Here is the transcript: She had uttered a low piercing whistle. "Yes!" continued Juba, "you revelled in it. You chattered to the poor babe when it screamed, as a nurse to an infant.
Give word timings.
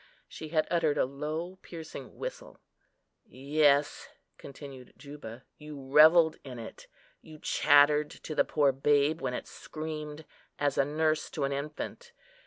She 0.27 0.47
had 0.49 0.67
uttered 0.71 0.97
a 0.97 1.05
low 1.05 1.59
piercing 1.61 2.15
whistle. 2.17 2.59
"Yes!" 3.23 4.07
continued 4.39 4.95
Juba, 4.97 5.43
"you 5.59 5.79
revelled 5.79 6.37
in 6.43 6.57
it. 6.57 6.87
You 7.21 7.37
chattered 7.37 8.09
to 8.09 8.33
the 8.33 8.43
poor 8.43 8.71
babe 8.71 9.21
when 9.21 9.35
it 9.35 9.45
screamed, 9.45 10.25
as 10.57 10.79
a 10.79 10.85
nurse 10.85 11.29
to 11.29 11.43
an 11.43 11.51
infant. 11.51 12.13